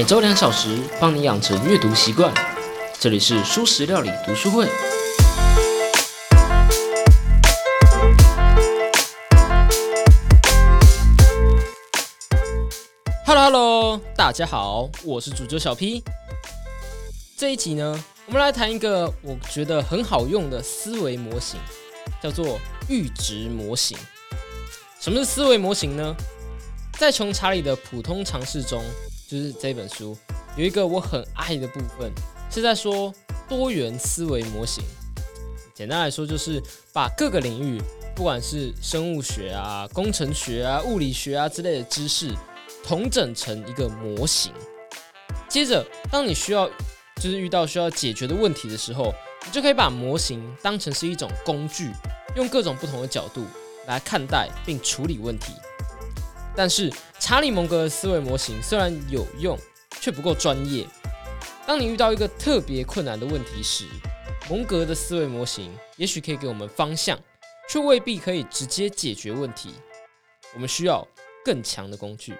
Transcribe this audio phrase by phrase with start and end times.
[0.00, 2.32] 每周两小时，帮你养成阅读习惯。
[2.98, 4.66] 这里是舒食料理读书会。
[13.26, 16.02] Hello Hello，大家好，我是主角小 P。
[17.36, 21.60] 这一集呢，我们来谈一个我觉得很好用的思维模型，
[22.22, 22.58] 叫做
[22.88, 23.98] 阈值模型。
[24.98, 26.16] 什么是思维模型呢？
[26.98, 28.82] 在穷查理的普通常识中，
[29.30, 30.18] 就是这本书
[30.56, 32.10] 有一个我很爱的部分，
[32.50, 33.14] 是在说
[33.48, 34.82] 多元思维模型。
[35.72, 36.60] 简单来说，就是
[36.92, 37.80] 把各个领域，
[38.16, 42.34] 不管是生物学啊、工程学啊、物理学啊之类的知识，
[42.82, 44.52] 统整成一个模型。
[45.48, 46.68] 接着，当你需要
[47.22, 49.14] 就是遇到需要解决的问题的时候，
[49.46, 51.92] 你就可以把模型当成是一种工具，
[52.34, 53.46] 用各种不同的角度
[53.86, 55.52] 来看待并处理问题。
[56.56, 59.58] 但是查理蒙格的思维模型虽然有用，
[60.00, 60.86] 却不够专业。
[61.66, 63.84] 当你遇到一个特别困难的问题时，
[64.48, 67.18] 蒙格的思维模型也许可以给我们方向，
[67.68, 69.74] 却未必可以直接解决问题。
[70.52, 71.06] 我们需要
[71.44, 72.34] 更强的工具。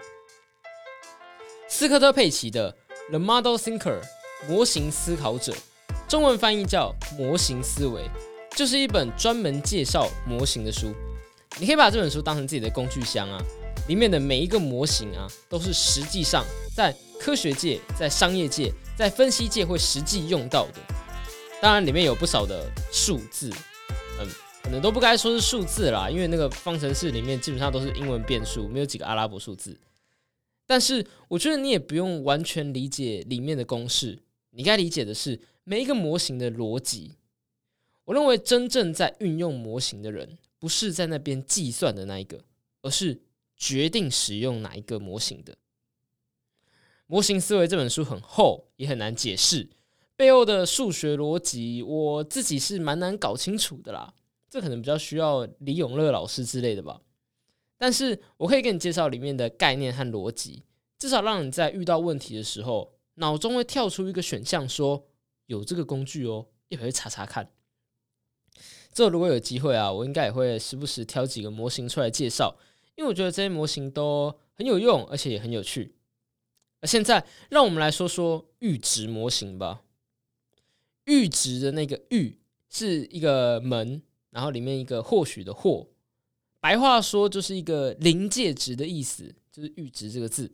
[1.69, 2.73] 斯科特佩奇的
[3.11, 4.01] 《The Model Thinker》
[4.49, 5.55] 模型思考者，
[6.09, 8.03] 中文翻译叫《模型思维》，
[8.57, 10.93] 就是一本专门介绍模型的书。
[11.59, 13.41] 你可以把这本书当成自己的工具箱啊。
[13.89, 20.81] 里面的每一个模型啊，都是实际上在科学界、在商业界、在分析界会实际用到的。
[21.61, 23.51] 当然，里面有不少的数字，
[24.19, 24.27] 嗯，
[24.63, 29.79] 可能都不该说是数字啦，因为那个方程式里面基本上都是英文变数，没有几个阿拉伯数字。
[30.67, 34.19] 但是，我觉得你也不用完全理解里面的公式，
[34.53, 37.17] 你该理解的是每一个模型的逻辑。
[38.05, 42.41] 我认为真正在运用模型的人，不是在那边计算的那一个，
[42.83, 43.21] 而是。
[43.61, 45.59] 决定使用哪一个模型的
[47.07, 49.69] 模型思维这本书很厚，也很难解释
[50.17, 54.15] 背后的数学逻辑，我自己是蛮难搞清楚的啦。
[54.49, 57.03] 这可能比较需要李永乐老师之类的吧。
[57.77, 60.65] 但是我可以给你介绍里面的概念和逻辑，
[60.99, 65.07] 至少让你在遇到问题的时候，脑中会跳出一个选项，说
[65.47, 67.53] 有这个工具哦，一会查查看。
[68.93, 72.57] 这如果有机会啊，我应该也会时不时挑几个模型出来介绍。
[73.01, 75.95] 因为我觉得这些模型都很有用，而且也很有趣。
[76.83, 79.81] 而现在，让我们来说说阈值模型吧。
[81.07, 82.37] 阈值的那个“阈”
[82.69, 85.89] 是一个门，然后里面一个或许的“或”，
[86.61, 90.53] 白话说就是一个临界值的意思，就是阈值这个字。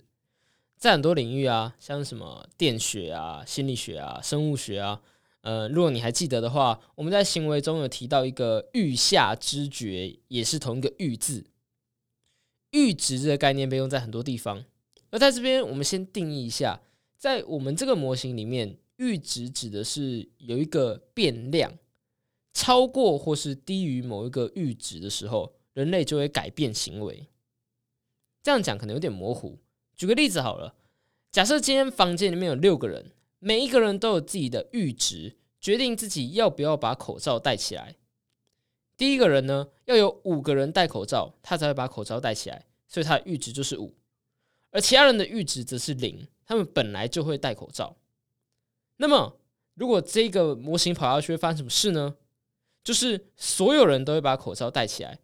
[0.77, 5.03] 在很多领域啊，像什么电学啊、心理学啊、生物学啊，
[5.41, 11.45] 呃，如果你还记得的话，我们在行为中有提到一个阈下知觉，也是同一个“阈”字。
[12.71, 14.65] 阈值这个概念被用在很多地方，
[15.11, 16.81] 而在这边，我们先定义一下，
[17.17, 21.73] 在我们这个模型里面，阈值指的是有一个变量
[22.53, 27.29] 超过或是低于某一个阈值的时候，人类就会改变行为。
[28.43, 29.59] 这样讲可能有点模糊，
[29.97, 30.75] 举个例子好了，
[31.33, 37.97] 假设今天房间里面有六个人，每一个人都有自己的阈值，决定自己要不要把口罩戴起来。
[38.97, 43.95] 第一个人呢，要有五个人戴口罩，他才会把口罩戴起来，所以他的阈值就是五。
[44.71, 47.97] 而其他人的阈值则是零，他们本来就会戴口罩。
[48.97, 49.39] 那么，
[49.75, 52.17] 如果这个模型跑下去会发生什么事呢？
[52.83, 55.19] 就是所有人都会把口罩戴起来。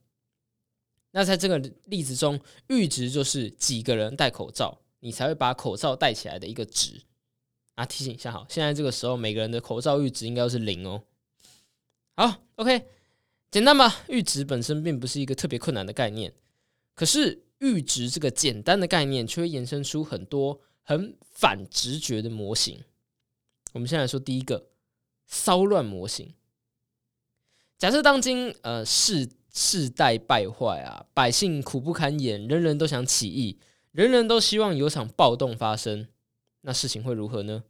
[1.13, 7.03] 那在这个例子中，阈值就是几个人戴口罩，你才会把口罩戴起来的一个值。
[7.75, 11.05] 啊，提醒一下，好，现在这个时候每个人的口罩阈值应该都是零哦。
[12.17, 12.87] 好，OK。
[13.53, 16.33] 简单吧，阈值本身并不是一个特别困难的概念，
[16.95, 22.83] 可是阈值这个简单的概念却会延伸出很多很反直觉的模型。
[23.75, 24.69] 我们先来说第一个
[25.27, 26.33] 骚乱模型。
[27.77, 33.59] 假设当今呃世世代败坏啊，百姓苦不堪言，人人都想起义，
[33.91, 36.09] 人人都希望有场暴动发生，
[36.63, 37.65] 那事情会如何呢？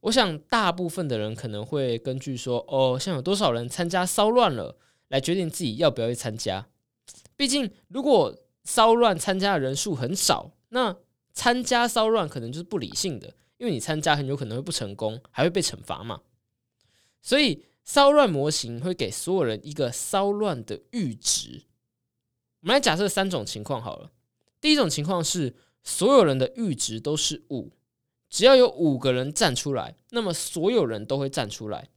[0.00, 4.76] 我想大部分的人可能会根据说，哦，像有多少人参加骚乱了。
[5.08, 6.68] 来决定自己要不要去参加。
[7.36, 10.96] 毕竟，如果骚乱参加的人数很少，那
[11.32, 16.20] 参加骚乱可能就是不理性的，因为你参加很有可能会不成功，还会被惩罚嘛。
[17.22, 21.62] 所以，骚乱模型会给所有人一个骚乱的阈值。
[22.60, 24.10] 我们来假设三种情况好了。
[24.60, 27.70] 第一种情况是所有人的阈值都是五，
[28.28, 31.88] 只要有五个人站出来，那么所有人都会站出来。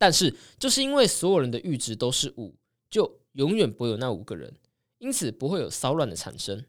[0.00, 2.54] 但是，就是因为所有人的阈值都是五，
[2.88, 4.56] 就永远不会有那五个人，
[4.96, 6.64] 因此不会有骚乱的产生。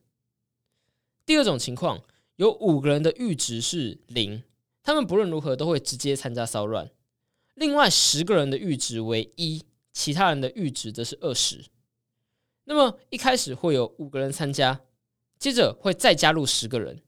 [1.25, 2.03] 第二种情况，
[2.35, 4.43] 有五个人的阈值是零，
[4.83, 6.87] 他们不论如何都会直接参加骚乱；
[7.53, 9.63] 另外十个人的阈值为一，
[9.93, 11.63] 其他人的阈值则是二十。
[12.65, 14.81] 那么一开始会有五个人参加，
[15.39, 17.01] 接着会再加入十个人，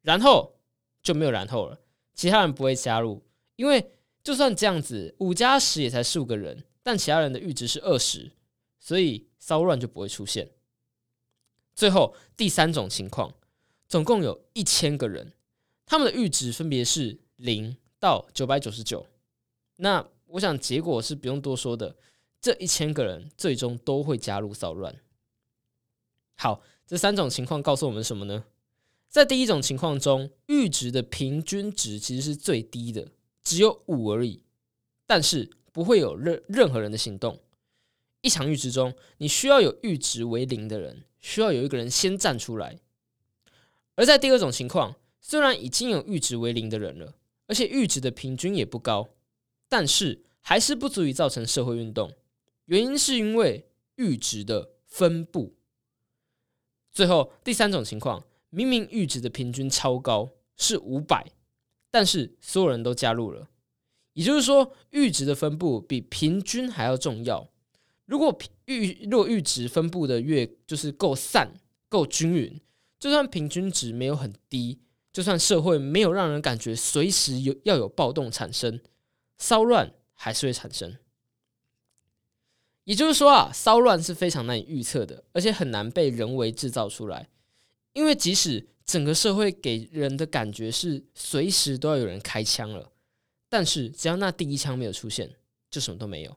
[0.00, 0.56] 然后
[1.04, 1.78] 就没有然后了，
[2.14, 3.22] 其他人不会加入，
[3.54, 3.92] 因为
[4.22, 8.32] 就算这样子，五加十也才十五个人，但其他人的阈值是二十，
[8.78, 10.50] 所以骚乱就不会出现。
[11.74, 13.34] 最后第三种情况，
[13.88, 15.32] 总共有一千个人，
[15.86, 19.06] 他们的阈值分别是零到九百九十九。
[19.76, 21.96] 那我想结果是不用多说的，
[22.40, 24.94] 这一千个人最终都会加入骚乱。
[26.36, 28.44] 好，这三种情况告诉我们什么呢？
[29.08, 33.08] 在第一种情况中，阈值的平均值其实是最低的，
[33.42, 34.42] 只有五而已，
[35.06, 37.40] 但是不会有任任何人的行动。
[38.20, 41.04] 一场阈值中，你需要有阈值为零的人。
[41.24, 42.80] 需要有一个人先站出来，
[43.94, 47.14] 而在第二种情况，虽然已经有阈值为零的人了，
[47.46, 49.10] 而且阈值的平均也不高，
[49.68, 52.12] 但是还是不足以造成社会运动。
[52.64, 55.54] 原因是因为阈值的分布。
[56.90, 61.30] 最后第三种情况，明明阈值的平均超高是五百，
[61.92, 63.48] 但是所有人都加入了，
[64.14, 67.48] 也就是说阈值的分布比平均还要重要。
[68.06, 68.36] 如果
[68.66, 71.52] 阈如果阈值分布的越就是够散
[71.88, 72.60] 够均匀，
[72.98, 74.80] 就算平均值没有很低，
[75.12, 78.80] 就算社会没有让人感觉随时有要有暴动产生，
[79.36, 80.96] 骚乱还是会产生。
[82.84, 87.28] 也就是说啊，骚乱是非常难以预测的，而且很难被人为制造出来。
[87.92, 92.92] 因为即使整个社会给人的感觉是随时都要有人开枪了，
[93.48, 95.36] 但是只要那第一枪没有出现，
[95.70, 96.36] 就什么都没有。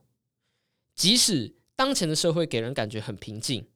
[0.94, 3.66] 即使当前的社会给人感觉很平静，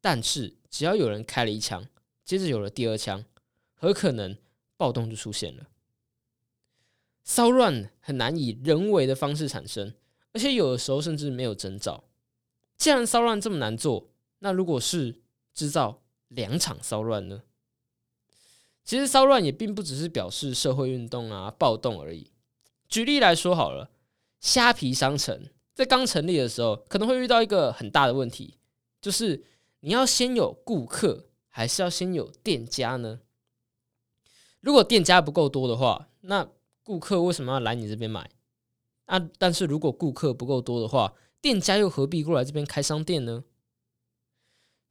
[0.00, 1.86] 但是只要有人开了一枪，
[2.24, 3.24] 接着有了第二枪，
[3.74, 4.36] 很可能
[4.76, 5.66] 暴动就出现了。
[7.24, 9.94] 骚乱很难以人为的方式产生，
[10.32, 12.04] 而且有的时候甚至没有征兆。
[12.76, 14.08] 既然骚乱这么难做，
[14.38, 15.20] 那如果是
[15.54, 17.42] 制造两场骚乱呢？
[18.84, 22.30] 其实骚乱也并不只是表示社会运动啊、暴动而已。
[22.88, 23.90] 举例来说好了，
[24.40, 25.48] 虾皮商城。
[25.74, 28.58] 在刚成立的时候，可能会遇到一个很大的问题，
[29.00, 29.42] 就是
[29.80, 33.20] 你要先有顾客，还是要先有店家呢？
[34.60, 36.46] 如果店家不够多的话，那
[36.82, 38.28] 顾客为什么要来你这边买？
[39.06, 43.44] 啊，但是如果顾客不够多的话，店家又何必过来这边开商店呢？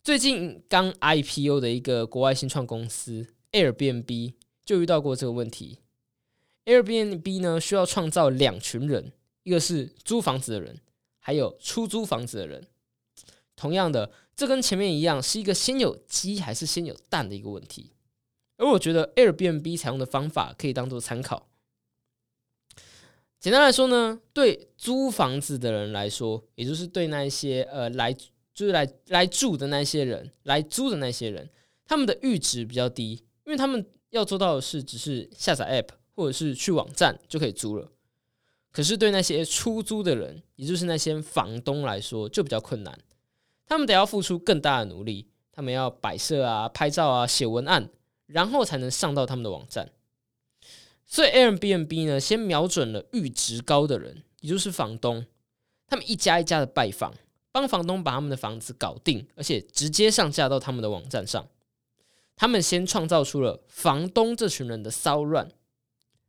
[0.04, 4.34] 最近刚 IPO 的一个国外新创公司 Airbnb
[4.64, 5.80] 就遇到过这个问题。
[6.66, 9.14] Airbnb 呢，需要创造两群人。
[9.44, 10.80] 一个是租房子的人，
[11.20, 12.68] 还有出租房子的人。
[13.56, 17.92] 同样的，这跟前面一样，是一个先有鸡还是先有蛋的一个问题。
[18.58, 21.48] 而我觉得 Airbnb 采用的方法可以当做参考。
[23.40, 31.50] 简单来说呢，对租房子的人来说，也就是对那一些呃来就是来来住的那些人，来租的那些人，
[31.86, 37.92] 他们的阈值比较低，因为他们要做到的是，只是下载 App 或者是去网站就可以租了。
[38.72, 42.98] 可是对那些出租的人，也就是那些房东来说，就比较困难。
[43.68, 47.90] 他们得要付出更大的努力，他们要摆设啊、拍照啊、写文案，
[48.28, 49.92] 然后才能上到他们的网站。
[51.06, 55.26] 所以 Airbnb 呢，先瞄准了阈值高的人，也就是房东。
[55.90, 57.14] 他们一家一家的拜访，
[57.52, 61.46] 帮房东把他们的房子搞定，而且直接上架到他们的网站上。
[62.36, 65.52] 他们先创造出了房东这群人的骚乱。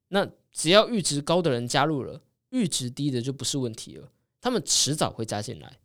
[0.08, 2.22] 那只要阈值高的人加入了。
[2.50, 5.78] 阈值低的就不是问题了，他们迟早会加进来。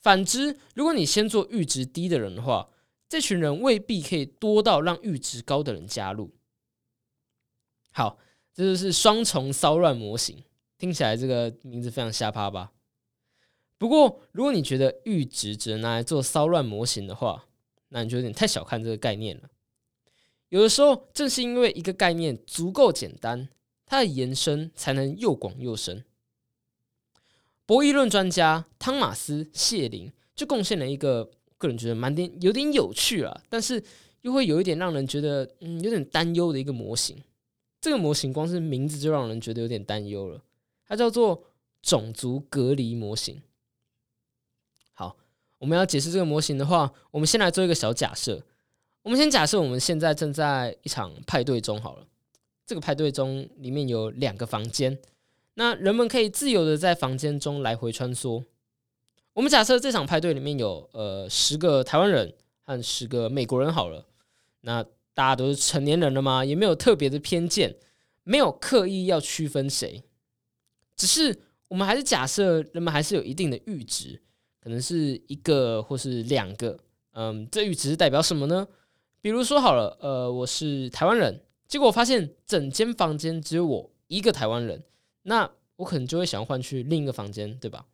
[0.00, 2.68] 反之，如果你先做阈值低的人的话，
[3.08, 6.34] 这群人未必可以多到让阈值高的人加入。
[7.92, 8.18] 好，
[8.52, 10.42] 这就是双重骚乱模型，
[10.76, 12.72] 听起来这个名字非常瞎趴吧？
[13.78, 17.46] 不过，如果你觉得阈值只能拿来做骚乱模型的话，
[17.88, 19.44] 那你就有点太小看这个概念了。
[20.48, 23.48] 有的时候，正是因为一个概念足够简单。
[23.88, 26.04] 它的延伸才能又广又深。
[27.64, 33.80] 博弈论专家汤马斯谢林就贡献了一个个人觉得蛮点有点有趣啊，但是
[34.22, 37.16] 又会有一点让人觉得嗯有点担忧的一个模型。
[37.80, 40.42] 这个模型光是名字就让人觉得有点担忧了。
[40.84, 41.44] 它叫做
[41.80, 43.40] 种族隔离模型。
[45.58, 48.42] 我们要解释这个模型的话，我们先来做一个小假设。
[49.02, 52.06] 我们先假设我们现在正在一场派对中好了。
[52.66, 54.98] 这个派对中里面有两个房间，
[55.54, 58.44] 那人们可以自由的在房间中来回穿梭。
[59.34, 64.04] 我们假设这场派对里面有呃十个台湾人和十个美国人好了，
[64.62, 64.82] 那
[65.14, 67.76] 大家都是成年人了嘛，也没有特别的偏见，
[68.24, 70.02] 没有刻意要区分谁，
[70.96, 74.20] 只是我们还是假设人们还是有一定的阈值，
[74.66, 76.76] 可能是一个或是两个。
[77.12, 78.66] 嗯，这阈值代表什么呢？
[79.20, 84.82] 比如说好了，呃，我是台湾人，结果我发现整间房间只有我一个台湾人，
[85.22, 87.86] 那我可能就会想要换去另一个房间，对吧？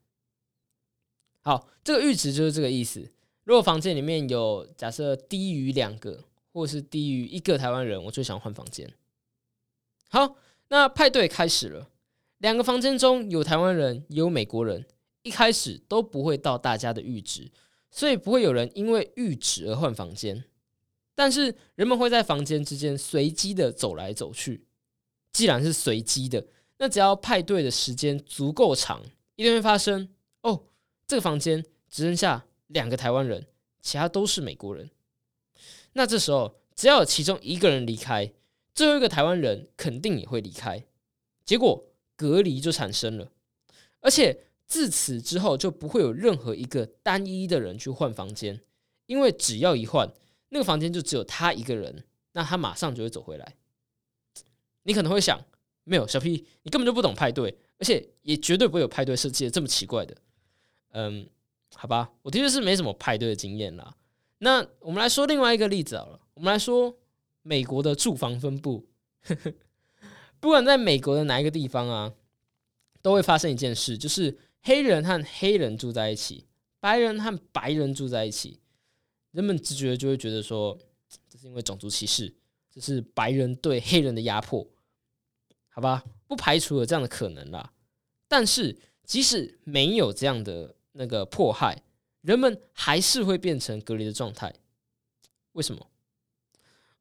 [1.42, 3.06] 好，这个阈值就是这个意思。
[3.44, 6.24] 如果房间里面有假设低于两个，
[6.54, 8.90] 或是低于一个台湾人，我就想换房间。
[10.08, 10.36] 好，
[10.68, 11.90] 那派对开始了，
[12.38, 14.86] 两个房间中有台湾人，也有美国人，
[15.22, 17.50] 一开始都不会到大家的阈值。
[17.94, 20.44] 所以不会有人因为阈值而换房间，
[21.14, 24.64] 但是人们会在房间之间随机的走来走去。
[25.30, 26.46] 既然是随机的，
[26.78, 29.02] 那只要派对的时间足够长，
[29.36, 30.08] 一定会发生
[30.40, 30.64] 哦。
[31.06, 33.46] 这个房间只剩下两个台湾人，
[33.82, 34.88] 其他都是美国人。
[35.92, 38.32] 那这时候只要有其中一个人离开，
[38.74, 40.82] 最后一个台湾人肯定也会离开，
[41.44, 41.84] 结果
[42.16, 43.30] 隔离就产生了，
[44.00, 44.44] 而且。
[44.72, 48.58] 自此之后，就不会有任何一个单一的人去换房间，
[49.04, 50.10] 因为只要一换，
[50.48, 53.56] 那个房间就只有他一个人，那他马上就会走回来。
[54.84, 55.38] 你可能会想，
[55.84, 60.16] 没有小 P，你根本就不懂派对，而且也绝对不会有派对设计的这么奇怪的。
[60.92, 61.28] 嗯，
[61.74, 63.94] 好吧，我的确是没什么派对的经验啦。
[64.38, 66.96] 那我们来说另外一个例子好了，我们来说
[67.42, 68.86] 美国的住房分布，
[70.40, 72.14] 不管在美国的哪一个地方啊，
[73.02, 74.34] 都会发生一件事，就是。
[74.62, 76.46] 黑人和黑人住在一起，
[76.80, 78.60] 白人和白人住在一起，
[79.32, 80.78] 人们直觉就会觉得说，
[81.28, 82.32] 这是因为种族歧视，
[82.70, 84.66] 这是白人对黑人的压迫，
[85.68, 87.72] 好吧，不排除有这样的可能啦。
[88.28, 91.82] 但是即使没有这样的那个迫害，
[92.20, 94.54] 人们还是会变成隔离的状态。
[95.52, 95.88] 为什么？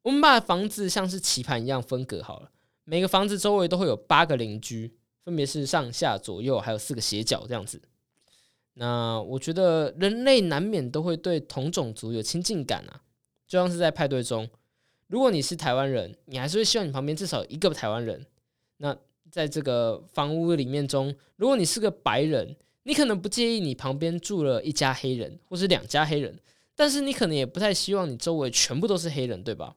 [0.01, 2.51] 我们把房子像是棋盘一样分隔好了，
[2.85, 4.97] 每个房子周围都会有八个邻居。
[5.23, 7.81] 分别是上下左右，还有四个斜角这样子。
[8.73, 13.01] 那我觉得人类难免都会对同种族有亲近感啊，
[13.47, 14.49] 就像是在派对中，
[15.07, 18.25] 如果你是台湾人，你还是会希望你旁边至少一个台湾人。
[18.77, 18.97] 那
[19.29, 26.39] 在这个房屋里面中，如果你是个白人，你可能不介意你旁边住了一家黑人，或是两家黑人，
[26.75, 29.75] 但是你可能也不太希望你周围全部都是黑人，对吧？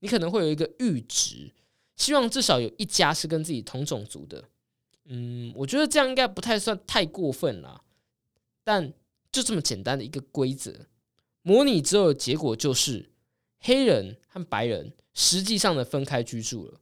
[0.00, 1.52] 你可能会有一个阈值，
[1.96, 4.42] 希望至少有一家是跟自己同种族的。
[5.12, 7.82] 嗯，我觉得这样应该不太算太过分了，
[8.62, 8.92] 但
[9.32, 10.86] 就这么简单的一个规则，
[11.42, 13.10] 模拟之后的结果就是
[13.58, 16.80] 黑人和白人实际上的分开居住了。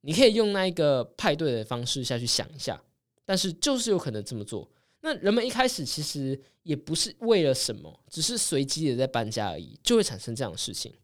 [0.00, 2.82] 你可以用那一个派对的方式下去想一下，
[3.26, 4.70] 但是就是有可能这么做。
[5.02, 10.94] 那人们一开始其实也不是为了什么，只是随机的在搬家而已，就会产生这样的事情。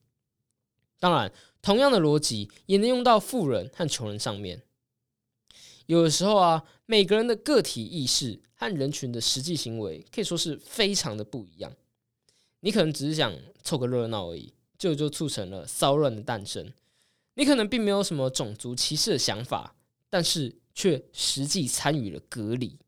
[0.99, 4.63] 当然，同样的逻辑也能用到富人和穷人上面。
[5.87, 11.73] 有的时候啊，每个人的个体意识和人群的实际行为可以说是非常的不一样。
[12.61, 16.73] 你可能只是想凑个热闹而已，就就促成了骚乱的诞生。
[17.35, 19.75] 你可能并没有什么种族歧视的想法，
[20.09, 22.79] 但是却实际参与了隔离。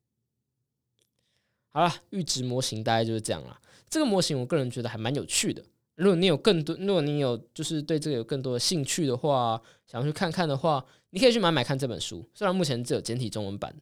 [1.68, 3.60] 好了，阈值模型大概就是这样了。
[3.88, 5.64] 这个模型我个人觉得还蛮有趣的。
[5.96, 12.28] 如果你有更多，如果你有就是对这个有更多的兴趣的话，想要去看看的话，你可以去买买看这本书。
[12.34, 13.72] 虽然目前只有简体中文版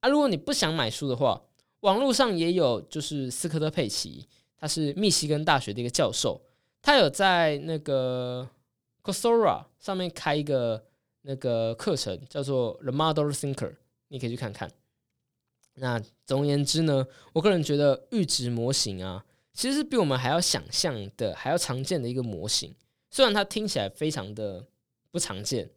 [0.00, 1.40] 啊，如果你不想买书的话，
[1.80, 4.26] 网络上也有，就是斯科特佩奇，
[4.58, 6.40] 他是密西根大学的一个教授，
[6.82, 8.48] 他有在那个
[9.04, 10.84] Coursera 上面开一个
[11.20, 13.76] 那个课程，叫做 The Model Thinker，
[14.08, 14.68] 你可以去看看。
[15.74, 19.24] 那总而言之呢，我个人觉得阈值模型啊。
[19.54, 22.74] 其实是比我们还要想象的还要常见的一个模型，
[23.10, 24.66] 虽然它听起来非常的
[25.10, 25.70] 不常见，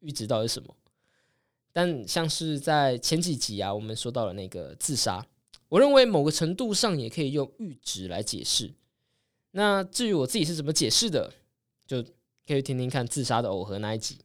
[0.00, 0.74] 阈值到底是什么？
[1.72, 5.26] 但像是在前几集啊，我们说到了那个自杀，
[5.68, 8.72] 我认为某个程度上也可以用阈值来解释。
[9.52, 11.32] 那至于我自己是怎么解释的，
[11.86, 12.02] 就
[12.46, 14.18] 可以听听看自杀的耦合那一集。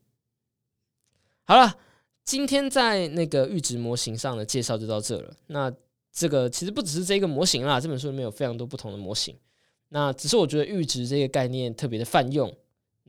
[1.46, 1.78] 好了，
[2.24, 5.36] 今天在那个阈值模型上的介绍就到这了。
[5.48, 5.74] 那。
[6.10, 9.38] 这个其实不只是这个模型啦，这本书里面有非常多不同的模型。
[9.90, 12.52] 那只是我觉得阈值这个概念特别的泛用。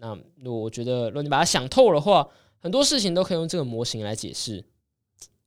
[0.01, 0.17] 那
[0.51, 2.29] 我觉得，如果你把它想透的话，
[2.61, 4.65] 很多事情都可以用这个模型来解释。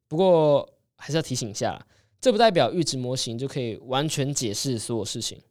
[0.08, 0.68] 不过
[0.98, 1.86] 还是要提醒一下，
[2.20, 5.42] 这不代表阈值模型就可以完全解释所有事情。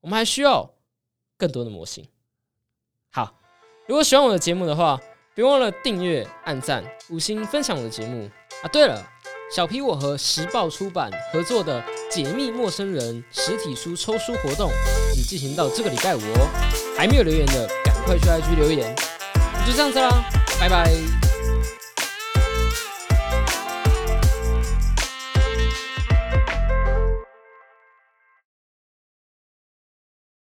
[0.00, 0.74] 我们还需要
[1.36, 2.06] 更多的模型。
[3.10, 3.40] 好，
[3.86, 5.00] 如果喜欢我的节目的话，
[5.34, 8.28] 别忘了订阅、按赞、五星分享我的节目
[8.62, 8.68] 啊！
[8.72, 9.10] 对了。
[9.54, 14.70] 小皮，我和时报出版合作的《解密陌生人》实体书抽书活动
[15.14, 16.48] 只进行到这个礼拜五哦，
[16.96, 17.68] 还没有留言的
[18.04, 18.94] 快去 IG 留言。
[19.66, 20.24] 就这样子啦，
[20.60, 21.23] 拜拜。